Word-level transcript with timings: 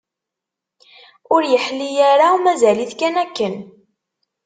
Ur 1.33 1.41
yeḥli 1.51 1.89
ara, 2.11 2.29
mazal-it 2.43 2.93
kan 2.99 3.15
akken. 3.23 3.55